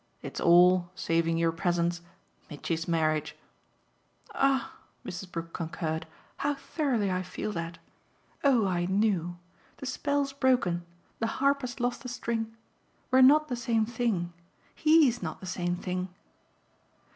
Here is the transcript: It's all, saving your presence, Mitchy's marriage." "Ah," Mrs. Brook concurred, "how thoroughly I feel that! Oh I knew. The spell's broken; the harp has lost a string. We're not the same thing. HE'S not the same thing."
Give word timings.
It's 0.23 0.39
all, 0.41 0.89
saving 0.95 1.37
your 1.37 1.51
presence, 1.51 2.01
Mitchy's 2.49 2.87
marriage." 2.87 3.35
"Ah," 4.33 4.73
Mrs. 5.05 5.31
Brook 5.31 5.53
concurred, 5.53 6.07
"how 6.37 6.55
thoroughly 6.55 7.11
I 7.11 7.21
feel 7.21 7.51
that! 7.51 7.77
Oh 8.43 8.65
I 8.65 8.87
knew. 8.87 9.37
The 9.77 9.85
spell's 9.85 10.33
broken; 10.33 10.83
the 11.19 11.27
harp 11.37 11.61
has 11.61 11.79
lost 11.79 12.03
a 12.03 12.07
string. 12.09 12.57
We're 13.11 13.21
not 13.21 13.47
the 13.47 13.55
same 13.55 13.85
thing. 13.85 14.33
HE'S 14.73 15.21
not 15.21 15.39
the 15.39 15.45
same 15.45 15.75
thing." 15.75 16.09